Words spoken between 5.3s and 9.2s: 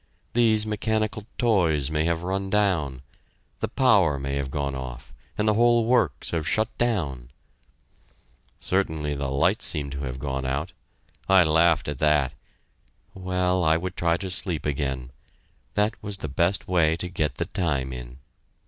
and the whole works have shut down. Certainly